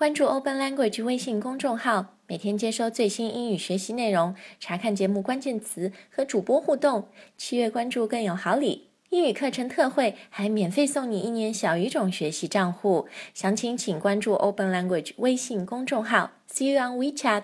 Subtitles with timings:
[0.00, 7.08] 关注 Open Language 微信公众号，每天接收最新英语学习内容，查看节目关键词和主播互动。
[7.36, 13.08] 七月关注更有好礼，英语课程特惠，还免费送你一年小语种学习账户。
[13.34, 16.30] 详情请关注 Open Language 微信公众号。
[16.50, 17.42] See you on WeChat。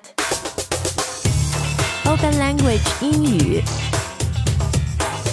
[2.07, 3.61] Open Language 英语。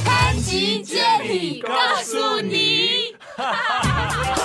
[0.03, 1.71] 潘吉接力告
[2.03, 3.15] 诉你。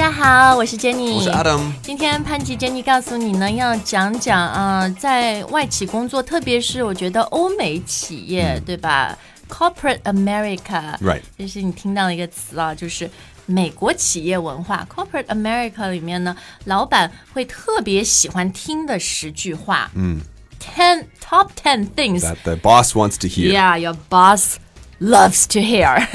[0.00, 1.60] 家好，我是 Jenny，我是 Adam。
[1.82, 9.18] 今天潘吉 Jenny 告诉你呢，要讲讲啊、在外企工作，特别是我觉得欧美企业，对吧
[9.50, 13.10] ？Corporate America，Right 这是你听到的一个词啊，就是。
[13.44, 20.20] 美国企业文化 （Corporate America） 里面呢，老板会特别喜欢听的十句话，嗯
[20.58, 23.52] ，ten top ten things That the boss wants to hear.
[23.52, 24.54] Yeah, your boss
[25.00, 26.06] loves to hear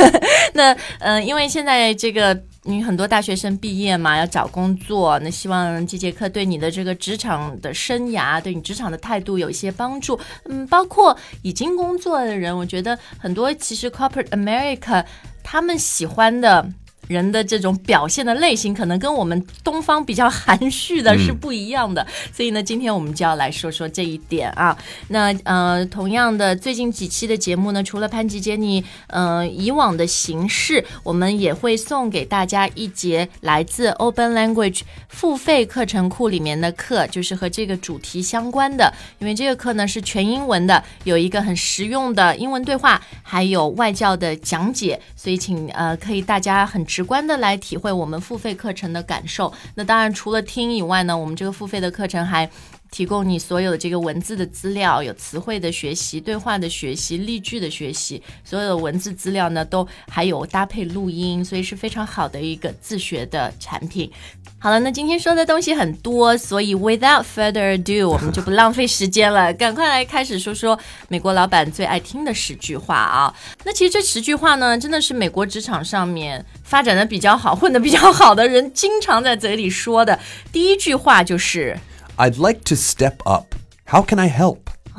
[0.54, 0.73] 那。
[0.99, 10.20] 嗯、呃，因为现在这个你很多大学生毕业嘛，要找工作，那希望这节课对你的这个职场的生涯，对你职场的态度有一些帮助。
[10.45, 15.05] 嗯，包括已经工作的人，我觉得很多其实 Corporate America
[15.43, 16.67] 他们喜欢的。
[17.07, 24.77] 人的这种表现的类型，可能跟我们东方比较含蓄的是不一样的，所以呢，今天我们就要来说说这一点啊。
[25.09, 38.93] 那呃，同样的，最近几期的节目呢，除了潘吉杰尼呃以往的形式，我们也会送给大家一节来自 Open Language 付费课程库里面的课，就是和这个主题相关的。
[39.19, 49.51] 因为这个课呢是全英文的，有一个很实用的英文对话，还有外教的讲解，所以请呃可以大家很直观的来体会我们付费课程的感受。
[49.76, 52.49] 那当然，除了听以外呢，我们这个付费的课程还
[52.96, 64.09] 提供你所有的这个文字的资料，有词汇的学习、对话的学习、例句的学习，所有的文字资料呢都还有搭配录音，所以是非常好的一个自学的产品。
[64.57, 73.36] 好了，那今天说的东西很多，所以 without further ado， 我们就不浪费时间了，赶快来开始说说美国老板最爱听的十句话啊。
[73.66, 80.18] 那其实这十句话呢，真的是美国职场上面发展的比较好、混的比较好的人经常在嘴里说的。
[80.53, 81.78] 第一句话就是。
[82.16, 83.55] I'd like to step up.
[83.87, 84.61] How can I help?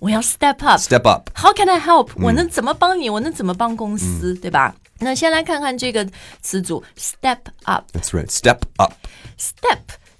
[0.00, 0.78] 我要 step up。
[0.80, 1.30] Step up.
[1.34, 3.08] How can I help？、我能怎么帮你？
[3.10, 4.34] 我能怎么帮公司？
[4.34, 4.74] 对吧？
[4.98, 6.06] 那先来看看这个
[6.40, 7.84] 词组 step up。
[7.92, 8.28] That's right.
[8.28, 8.92] Step up.
[9.38, 9.78] step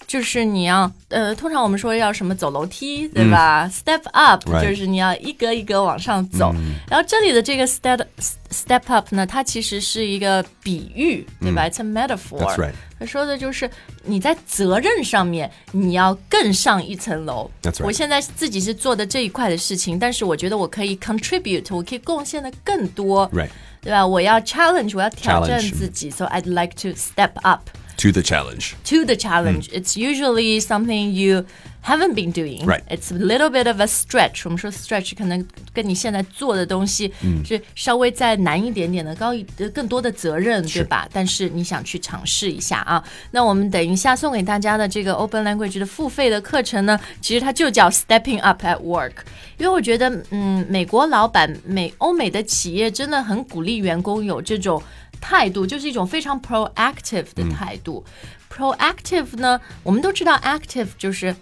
[0.09, 6.51] 就是你要呃，通常我们说要什么走楼梯，对吧、s t e p up 就是你要一格一格往上走。
[6.89, 8.03] 然后这里的这个 step
[8.49, 12.39] step up 呢，它其实是一个比喻，对吧、i t s a metaphor。
[12.39, 13.69] That's right 他说的就是
[14.03, 17.49] 你在责任上面你要更上一层楼。
[17.61, 23.29] Right 我现在自己是做的这一块的事情，但是我觉得我可以 contribute，我可以贡献的更多。
[23.29, 23.49] Right.
[23.81, 24.05] 对吧？
[24.05, 27.61] 我要 challenge，我要挑战自己，so I'd like to step up
[27.98, 28.74] To the challenge.
[28.84, 29.68] to the challenge.
[29.72, 31.46] It's usually something you
[31.82, 32.66] haven't been doing.
[32.66, 32.82] Right.
[32.90, 34.42] It's a little bit of a stretch.
[34.44, 37.10] 我们说 stretch 可能跟你现在做的东西
[37.46, 41.08] 是稍微再难一点点的，高一呃更多的责任，对吧？
[41.12, 43.02] 但是你想去尝试一下啊？
[43.30, 49.12] 那我们等一下送给大家的这个 Open Language 的付费的课程呢，其实它就叫 Stepping Up at Work。
[49.56, 54.82] 因为我觉得，嗯，美国老板、美欧美的企业真的很鼓励员工有这种
[55.20, 58.04] 态度，就是一种非常 proactive 的态度。
[58.50, 61.34] proactive 呢，我们都知道 active 就是，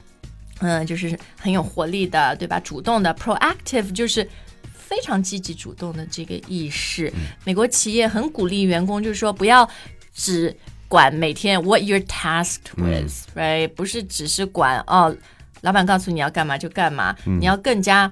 [0.60, 2.58] 嗯、就是很有活力的，对吧？
[2.60, 3.14] 主动的。
[3.14, 4.28] proactive 就是
[4.72, 7.12] 非常积极主动的这个意识。
[7.44, 9.68] 美国企业很鼓励员工，就是说不要
[10.14, 10.56] 只
[10.88, 15.14] 管每天 what you're tasked with，right？、不是只是管哦，
[15.62, 18.10] 老板告诉你要干嘛就干嘛，你要更加。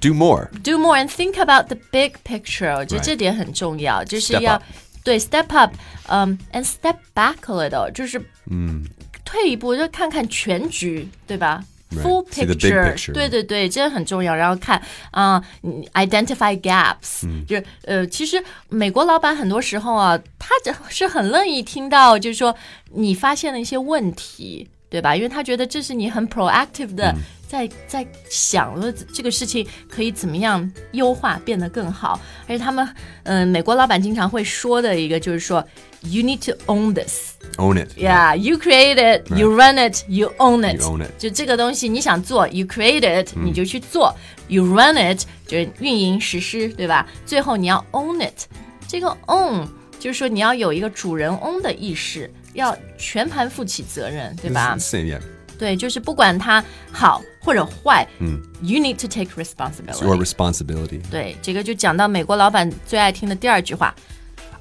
[0.00, 0.48] Do more.
[0.62, 3.06] do more and think about the big picture，我觉得 Right.
[3.06, 4.62] 这点很重要，就是 Step 要 up
[5.05, 5.73] 对 step up，
[6.07, 8.21] 嗯、a n d step back a little，就是
[8.51, 8.83] 嗯
[9.23, 11.63] 退一步，就看看全局，对吧.
[11.91, 13.13] Full picture.
[13.13, 14.35] 对对对，这很重要。
[14.35, 22.53] 然后看啊、你 identify gaps，、就是呃，其实美国老板很多时候啊，他这是很乐意听到，就是说
[22.95, 25.13] 你发现了一些问题，对吧？
[25.13, 27.13] 因为他觉得这是你很 proactive 的，
[27.49, 32.17] 在在想了这个事情可以怎么样优化，变得更好。
[32.47, 32.87] 而且他们，
[33.23, 35.61] 嗯、美国老板经常会说的一个就是说
[36.03, 37.33] ，you need to own this。
[37.57, 37.89] Own it.
[37.97, 40.79] Yeah, you create it, you run it, you own it.
[40.79, 41.11] You own it.
[41.17, 44.15] 就这个东西你想做，you create it，、你就去做
[44.47, 47.05] ；you run it，就是运营实施，对吧？
[47.25, 48.47] 最后你要 own it。
[48.87, 49.67] 这个 own
[49.99, 55.20] 就是说你要有一个主人翁的意识，要全盘负起责任，对 It's 吧 the？same, yeah.
[55.58, 60.04] 对，就是不管它好或者坏，嗯，you need to take It's responsibility。
[60.04, 61.02] your responsibility.
[61.10, 63.94] 对，这个就讲到美国老板最爱听的第二句话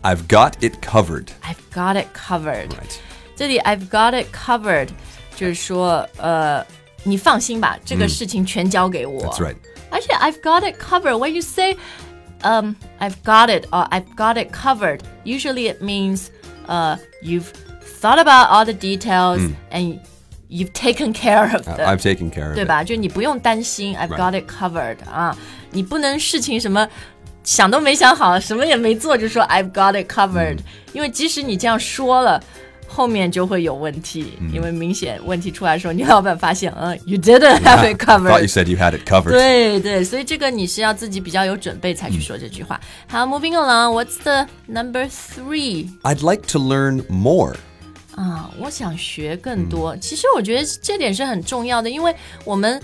[0.02, 1.28] I've got it covered.
[1.42, 2.70] I've got it covered。
[2.70, 2.98] Right.
[3.36, 4.90] 这里 I've got it covered
[5.36, 6.66] 就是说，呃，
[7.04, 9.24] 你放心吧，这个事情全交给我。
[9.24, 9.56] That's right.
[9.90, 11.18] 而且 I've got it covered.
[11.18, 11.78] When you say,
[12.42, 16.28] um, I've got it or I've got it covered, usually it means,
[16.68, 17.48] uh, you've
[18.04, 19.40] thought about all the details
[19.72, 20.00] and
[20.50, 21.88] you've taken care of Uh, them.
[21.88, 22.68] I've taken care of 对 it.
[22.68, 22.84] 吧？
[22.84, 24.18] 就你不用担心，I've Right.
[24.18, 25.36] got it covered 啊，
[25.72, 26.88] 你不能事情什么
[27.44, 30.58] 想都没想好，什么也没做就说 I've got it covered，、
[30.94, 32.42] 因为即使你这样说了。
[32.92, 38.48] 后面就会有问题，因为明显问题出来的时候，你老板发现，嗯，you didn't have it Thought you covered。
[38.48, 39.30] said you had it covered.
[39.30, 42.82] 对对，所以这个你是要自己比较有准备才去说这句话。
[43.08, 45.88] 好，moving along，what's the number three？
[46.02, 47.58] I'd like to learn more.
[48.17, 49.97] 啊，我想学更多。
[49.97, 52.15] 其实我觉得这点是很重要的，因为
[52.45, 52.81] 我们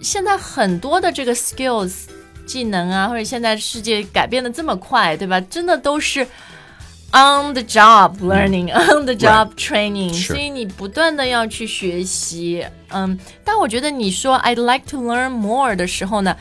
[0.00, 2.04] 现在很多的这个 skills
[2.46, 5.40] 技能啊，或者现在世界改变的这么快，对吧？
[5.40, 6.22] 真的都是
[7.10, 12.64] on the job learning、 on the job training，、所以你不断的要去学习。
[12.90, 16.36] 嗯，但我觉得你说 I'd like to learn more 的时候呢，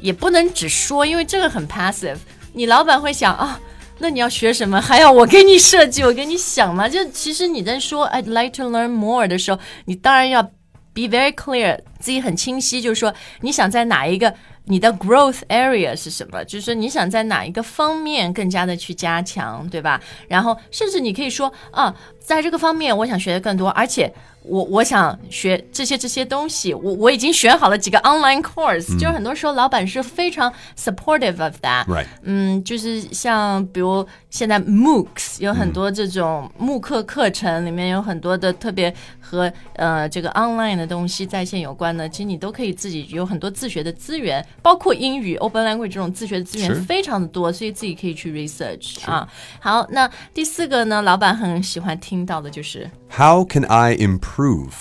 [0.00, 2.18] 也不能只说，因为这个很 passive。
[2.52, 3.60] 你老板会想啊。
[3.98, 4.80] 那你要学什么？
[4.80, 6.88] 还要我给你设计，我给你想吗？
[6.88, 14.34] 就其实你在说 I'd like to learn more 的时候，你当然要 be very clear，自己很清晰，就是说你想在哪一个
[14.66, 20.00] 你的 growth area 是什么，就是说你想在哪一个方面更加的去加强，对吧？
[20.28, 24.12] 然后甚至你可以说啊，在这个方面我想学的更多，而且
[24.42, 32.06] 我我想学这些这些东西，我我已经选好了几个 online course，、就是很多时候老板是非常 supportive of that，Right.
[32.22, 49.28] 嗯，就是像比如现在 MOOCs 有很多这种慕课课程，里面有很多的特别和呃这个 online 的东西在线有关的，其实你都可以自己有很多自学的资源，包括英语 Open Language 这种自学的资源非常的多，所以自己可以去 research 啊。
[49.60, 52.90] 好，那第四个呢，老板很喜欢听到的就是。
[53.10, 54.72] How can I improve?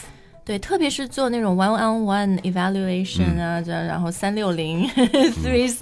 [0.46, 5.74] 对，特别是做那种 one on one evaluation 啊，这、然后三六零 three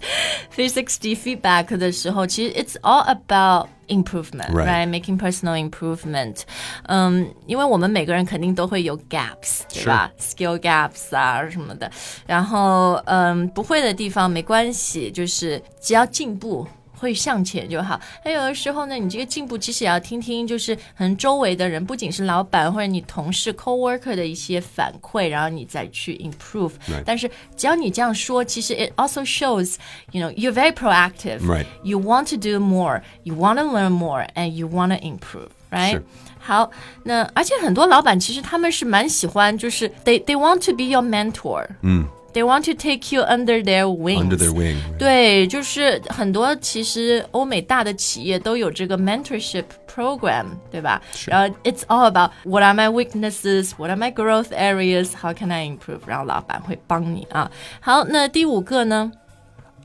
[0.56, 4.86] three sixty feedback 的时候，其实 it's all about improvement, Right.
[4.86, 4.88] right?
[4.88, 6.42] Making personal improvement.
[6.84, 11.92] 嗯，因为我们每个人肯定都会有 gaps，对吧？skill gaps 啊什么的。
[12.28, 16.68] 然后，嗯，不会的地方没关系，就是只要进步。
[17.02, 18.00] 会向前就好。
[18.24, 26.74] 那有的时候呢，你这个进步其实也要听听，就是可能周围的人，不仅是老板或者你同事 coworker 的一些反馈，然后你再去 improve。
[27.04, 29.78] 但是只要你这样说，其实 it also shows
[30.12, 31.40] you know you're very proactive.
[31.40, 31.66] Right.
[31.84, 33.02] You want to do more.
[33.24, 35.50] You want to learn more, and you want to improve.
[35.72, 35.94] Right.
[35.94, 36.04] 是
[36.40, 36.70] 好，
[37.04, 41.66] 那而且很多老板其实他们是蛮喜欢，就是 they they want to be your mentor.
[41.82, 42.06] 嗯。
[42.33, 44.21] They want to take you under their wings.
[44.21, 44.77] Under their wing.
[44.77, 44.99] right?
[44.99, 51.01] 对，就是很多其实欧美大的企业都有这个 mentorship program，对吧？
[51.27, 55.67] 然后 it's all about what are my weaknesses, what are my growth areas, how can I
[55.67, 56.01] improve？
[56.07, 57.51] 然后老板会帮你啊。
[57.81, 59.13] 好，那第五个呢？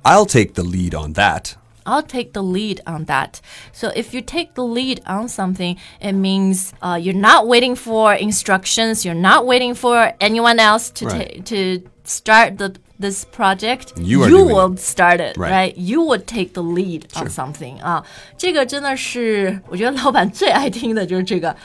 [0.04, 1.54] I'll take the lead on that.
[1.84, 3.36] I'll take the lead on that.
[3.74, 8.14] So if you take the lead on something, it means uh, you're not waiting for
[8.14, 9.04] instructions.
[9.06, 11.38] You're not waiting for anyone else to Right.
[11.38, 13.94] ta- to start the this project.
[13.98, 15.52] You are doing will start it, Right.
[15.52, 15.78] right?
[15.78, 17.82] You would take the lead on something.
[17.82, 18.04] 啊，
[18.38, 21.56] 这个真的是我觉得老板最爱听的就是这个。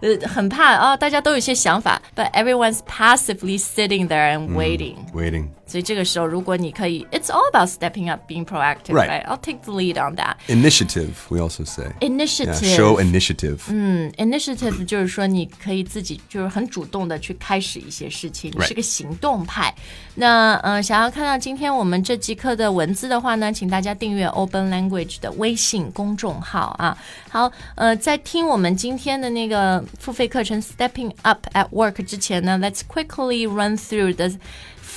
[0.00, 5.48] 呃，很怕啊，大家都有一些想法，but everyone's passively sitting there and waiting、 Waiting.
[5.68, 9.08] 所以这个时候，如果你可以，it's all about stepping up, being proactive, Right.
[9.08, 9.24] right?
[9.26, 10.36] I'll take the lead on that.
[10.46, 11.84] Initiative, we also say.
[12.00, 13.58] Yeah, Initiative, show initiative.
[13.68, 18.68] 嗯，initiative 就是说你可以自己就是很主动的去开始一些事情，你 Right.
[18.68, 19.74] 是个行动派。
[20.16, 26.96] 那嗯、呃想要看到今天我们这节课的文字的话呢，请大家订阅 Open Language 的微信公众号啊。
[27.30, 34.30] 好，呃，在听我们今天的那个付费课程 Stepping Up at Work 之前呢，Let's quickly run through the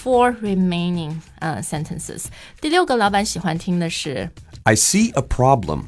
[0.01, 2.25] four remaining 呃 sentences。
[2.62, 4.29] 第六个老板喜欢听的是。
[4.63, 5.83] I see a problem.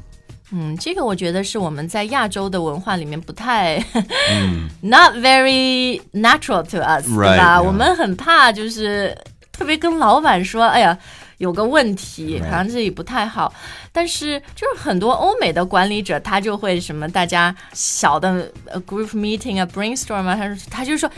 [0.52, 3.76] 嗯，这个我觉得是我们在亚洲的文化里面不太、
[4.80, 7.62] not very natural to us，、对 Right, 吧 yeah.
[7.62, 9.16] 我们很怕就是
[9.52, 10.98] 特别跟老板说，哎呀。
[11.40, 12.50] 有个问题， Right.
[12.50, 13.50] 好像这里不太好，
[13.92, 21.10] 但是就是很多欧美的管理者，他就会什么，大家小的呃 group meeting 啊，brainstorm 啊，他说他就说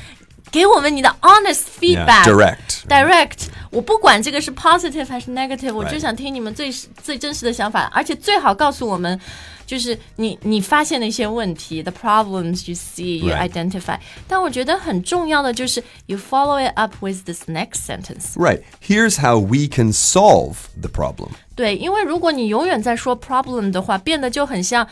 [0.50, 2.24] 给我们你的 honest feedback。
[2.24, 2.82] direct.
[2.88, 5.92] direct，我不管这个是 positive 还是 negative，我 Right.
[5.92, 6.70] 就想听你们最
[7.02, 9.18] 最真实的想法，而且最好告诉我们，
[9.66, 13.48] 就是你你发现的一些问题，the problems you see, you Right.
[13.48, 13.98] identify。
[14.28, 18.34] 但我觉得很重要的就是 you follow it up with this next sentence。
[18.36, 18.62] Right.
[18.86, 21.30] Here's how we can solve the problem.
[21.54, 24.86] 对，因为如果你永远在说 problem 的话，变得就很像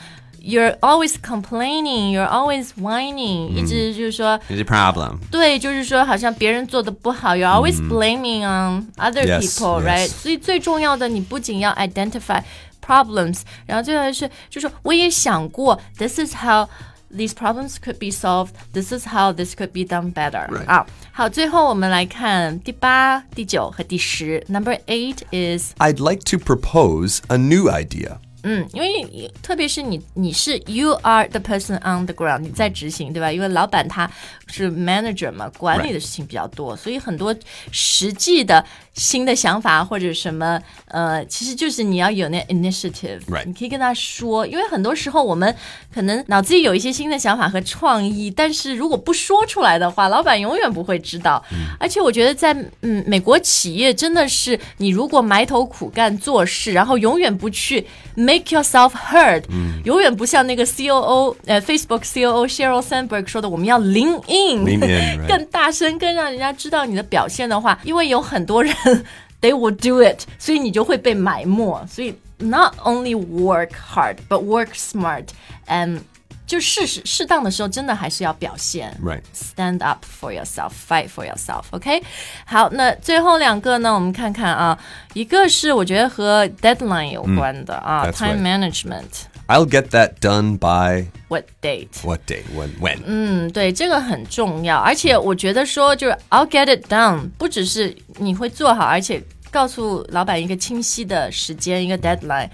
[0.44, 4.38] you're always complaining, you're always whining，、一直就是说。
[4.48, 5.18] There's a problem.
[5.30, 9.86] 对，就是说，好像别人做的不好，you're always blaming on other Yes, people, yes.
[9.86, 10.08] right？
[10.08, 12.42] 所以最重要的，你不仅要 identify
[12.84, 16.68] problems，然后最后是，就是我也想过，this is how
[17.14, 18.52] these problems could be solved.
[18.72, 20.48] This is how this could be done better.
[20.48, 20.66] Right.
[20.66, 24.42] 啊，好，最后我们来看第八、第九和第十。
[24.48, 28.18] Number eight is I'd like to propose a new idea.
[28.47, 33.31] 嗯，因为特别是你，你是 you are the person on the ground，你在执行，对吧？
[33.31, 34.09] 因为老板他
[34.45, 37.35] 是 manager 嘛，管理的事情比较多所以很多
[37.71, 38.63] 实际的
[38.95, 43.43] 新的想法或者什么，呃，其实就是你要有那 initiative，、Right.
[43.45, 45.53] 你可以跟他说，因为很多时候我们
[45.93, 51.43] 可能脑子里有一些新的想法和创意，但是如果不说出来的话，老板永远不会知道。
[51.79, 57.85] 而且我觉得在嗯美国企业真的是，你如果埋头苦干做事，然后永远不去
[58.15, 59.43] make yourself heard，、
[59.83, 64.79] 永远不像那个 COO 呃 Facebook COO Sheryl Sandberg 说的，我们要 lean in.
[65.27, 68.73] 更大声，更让人家知道你的表现的话，因为有很多人
[69.40, 71.86] they will do it，所以你就会被埋没。
[71.86, 75.26] 所以 not only work hard but work smart
[75.66, 76.00] and
[76.46, 79.22] 就适时适当的时候，真的还是要表现 Right.
[79.32, 81.62] Stand up for yourself, fight for yourself.
[81.70, 82.02] OK，
[82.44, 84.76] 好，那最后两个呢，我们看看啊，
[85.12, 88.72] 一个是我觉得和 deadline 有关的、啊 that's ，time right.
[88.72, 89.26] management.
[89.46, 91.88] I'll get that done by What date?
[92.04, 92.42] what day?
[92.54, 92.70] When?
[92.80, 92.98] When?
[93.04, 102.48] 嗯，对，这个很重要，而且我觉得说就是 I'll get it done，不只是你会做好，而且告诉老板一个清晰的时间，一个 deadline。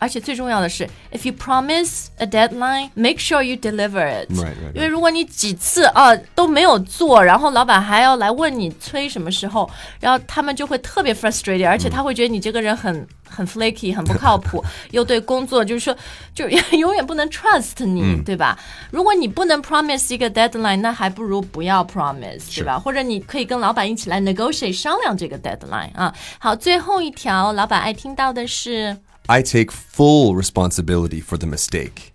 [0.00, 4.26] 而且最重要的是，if you promise a deadline, make sure you deliver it.
[4.30, 4.74] Right, right, right.
[4.74, 15.94] 因为如果你几次啊都没有做，然后老板还要来问你催什么时候，然后他们就会特别 frustrated，而且他会觉得你这个人很很 flaky，很不靠谱， 又对工作就是说
[16.34, 18.58] 就永远不能 trust 你，对吧？
[18.90, 22.78] 如果你不能 promise 一个 deadline，那还不如不要 promise，对吧？
[22.78, 26.14] 或者你可以跟老板一起来 negotiate 商量这个 deadline 啊。
[26.38, 28.96] 好，最后一条，老板爱听到的是。
[29.29, 32.13] I take full responsibility for the mistake,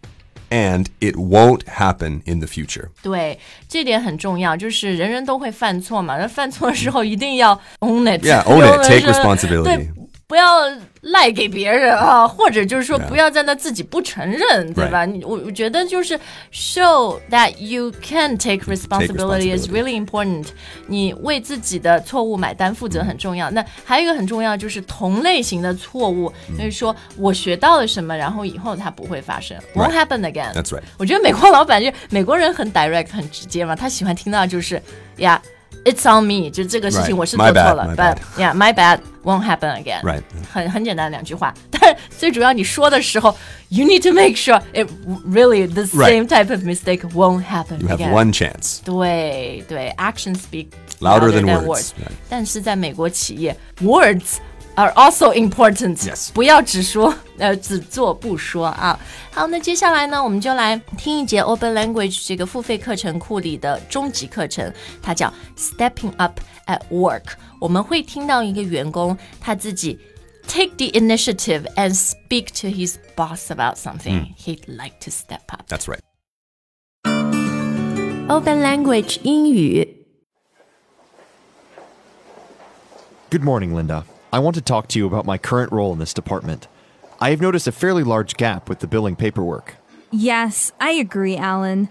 [0.49, 2.91] and it won't happen in the future.
[3.03, 9.89] 对，这点很重要，就是人人都会犯错嘛，那犯错的时候一定要 own it， Yeah, own 有 it, 的 take 是 responsibility.
[10.28, 10.68] 对，不要
[11.02, 15.06] 赖给别人啊，或者就是说不要在那自己不承认，对吧？
[15.06, 16.20] 你我我觉得就是
[16.52, 20.48] show that you can take responsibility is really important。
[20.88, 23.50] 你为自己的错误买单负责很重要。
[23.52, 30.06] 那还有一个很重要就是同类型的错误，就是说我学到了什么，然后以后它不会发生，won't Right.
[30.06, 30.54] happen again。
[30.54, 30.82] That's right.
[30.98, 34.82] 我觉得美国老板就美国人很 direct 很直接嘛，他喜欢听到就是
[35.18, 35.42] 呀。
[35.85, 37.17] It's on me，就这个事情 Right.
[37.17, 38.19] 我是做 My 错 bad, 了 my ，but bad.
[38.37, 40.03] yeah, my bad won't happen again。
[40.03, 40.23] Right.
[40.53, 43.35] 很很简单的两句话，但是最主要你说的时候，
[43.71, 44.87] you need to make sure it
[45.27, 46.11] really the Right.
[46.11, 48.13] same type of mistake won't happen You have again。
[48.13, 48.81] one chance.
[48.85, 50.67] 对对，action speak
[51.01, 51.89] Louder than words words.
[51.99, 52.13] Right.
[52.29, 54.37] 但是在美国企业，words
[54.77, 55.97] are also important。
[55.99, 56.31] Yes.
[56.33, 58.99] 不要只说，呃，只做不说啊。
[59.33, 67.35] 好，那接下来呢，我们就来听一节 Open Language 这个付费课程库里的终极课程，它叫 Stepping Up at Work。
[67.61, 69.99] 我们会听到一个员工他自己
[70.49, 75.63] take the initiative and speak to his boss about something he'd like to step up。
[75.69, 76.01] That's right.
[78.29, 80.07] Open Language 英语。
[83.31, 84.05] Good morning, Linda.
[84.36, 86.68] I want to talk to you about my current role in this department.
[87.22, 89.76] I have noticed a fairly large gap with the billing paperwork.
[90.12, 91.88] Yes, I agree, Alan.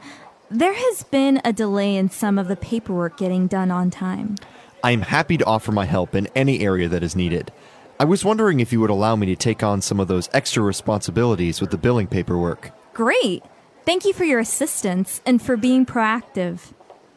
[0.50, 4.34] There has been a delay in some of the paperwork getting done on time.
[4.82, 7.50] I am happy to offer my help in any area that is needed.
[7.98, 10.62] I was wondering if you would allow me to take on some of those extra
[10.62, 12.72] responsibilities with the billing paperwork.
[12.92, 13.42] Great!
[13.86, 16.73] Thank you for your assistance and for being proactive.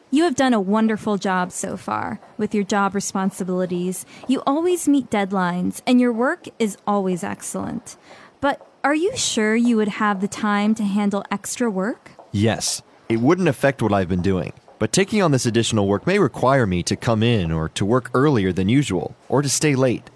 [0.10, 4.06] You have done a wonderful job so far with your job responsibilities.
[4.30, 7.98] You always meet deadlines, and your work is always excellent.
[8.40, 12.12] But are you sure you would have the time to handle extra work?
[12.32, 16.20] Yes, it wouldn't affect what I've been doing, but taking on this additional work may
[16.20, 20.10] require me to come in or to work earlier than usual, or to stay late.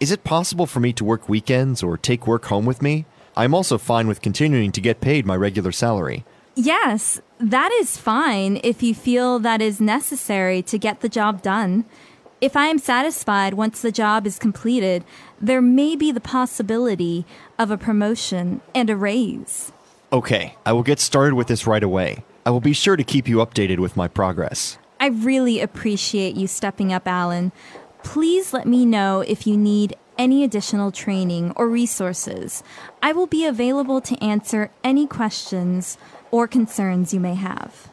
[0.00, 3.06] Is it possible for me to work weekends or take work home with me?
[3.36, 6.24] I'm also fine with continuing to get paid my regular salary.
[6.56, 11.84] Yes, that is fine if you feel that is necessary to get the job done.
[12.40, 15.04] If I am satisfied once the job is completed,
[15.40, 17.24] there may be the possibility
[17.58, 19.72] of a promotion and a raise.
[20.12, 22.24] Okay, I will get started with this right away.
[22.44, 24.78] I will be sure to keep you updated with my progress.
[25.00, 27.52] I really appreciate you stepping up, Alan.
[28.02, 32.62] Please let me know if you need any additional training or resources.
[33.02, 35.98] I will be available to answer any questions
[36.30, 37.88] or concerns you may have.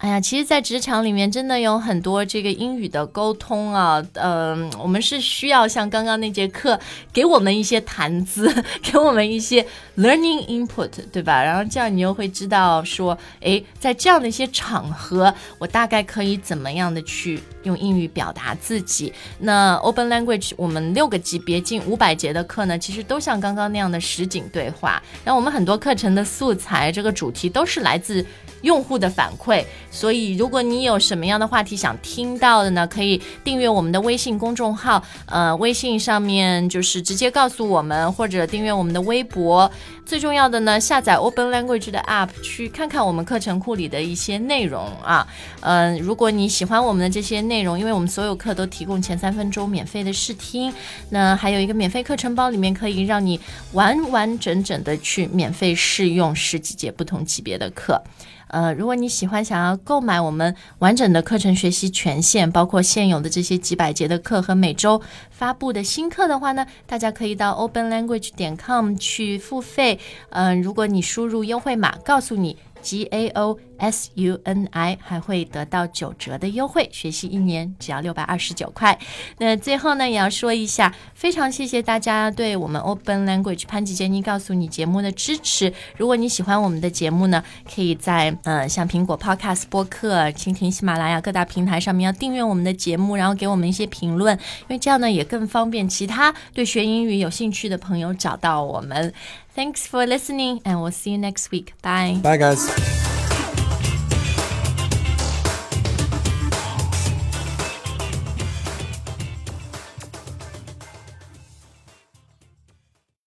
[0.00, 6.80] 哎呀，其实，在职场里面，真的有很多这个英语的沟通啊，嗯、我们是需要像刚刚那节课，
[7.12, 8.50] 给我们一些谈资，
[8.82, 9.62] 给我们一些
[9.98, 11.42] learning input，对吧？
[11.44, 19.12] 然后这样你又会知道说，诶，在这样的一些场合，我大概可以怎么样的去用英语表达自己。
[19.38, 25.02] 那 Open Language 我们六个级别近五百节的课呢，其实都像刚刚那样的实景对话。
[25.26, 28.24] 那我们很多课程的素材，这个主题都是来自
[28.62, 29.62] 用户的反馈。
[29.90, 39.70] 所以，如果你有什么样的话题想听到的呢，可以订阅我们的微信公众号，呃，微信上面就是直接告诉我们，或者订阅我们的微博。
[40.06, 45.26] 最重要的呢，下载 Open Language 的 App 去看看我们课程库里的一些内容啊。
[45.60, 50.72] 嗯、如果你喜欢我们的这些内容，因为我们所有课都提供前三分钟免费的试听，
[51.10, 53.38] 那还有一个免费课程包，里面可以让你
[53.72, 58.02] 完完整整的去免费试用十几节不同级别的课。
[58.50, 69.98] 呃，如果你喜欢想要购买我们完整的课程学习权限，包括现有的这些几百节的课和每周发布的新课的话呢，大家可以到 openlanguage 点 com 去付费。
[70.30, 78.96] 嗯、如果你输入优惠码，告诉你 G A O S U N I，还会得到九折的优惠，学习一年只要六百二十九块。
[79.38, 85.72] 那最后呢，也要说一下，非常谢谢大家对我们 Open Language 潘吉杰尼告诉你节目的支持。
[85.96, 87.42] 如果你喜欢我们的节目呢，
[87.74, 99.12] 可以在呃像苹果 Podcast 播客、蜻蜓、喜马拉雅各大平台上面要订阅我们的节目，然后给我们一些评论，因为这样呢也更方便其他对学英语有兴趣的朋友找到我们。
[99.56, 101.72] Thanks for listening, and we'll see you next week.
[101.82, 102.20] Bye.
[102.22, 103.19] Bye, guys.